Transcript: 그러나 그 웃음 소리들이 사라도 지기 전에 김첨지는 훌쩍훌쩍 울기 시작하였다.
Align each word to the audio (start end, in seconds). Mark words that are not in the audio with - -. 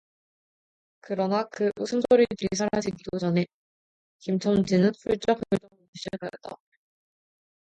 그러나 1.01 1.47
그 1.49 1.69
웃음 1.77 2.01
소리들이 2.09 2.47
사라도 2.55 2.81
지기 2.81 3.03
전에 3.19 3.45
김첨지는 4.17 4.93
훌쩍훌쩍 4.99 5.39
울기 5.61 5.91
시작하였다. 5.93 6.55